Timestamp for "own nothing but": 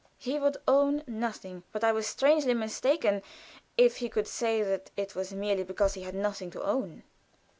0.67-1.83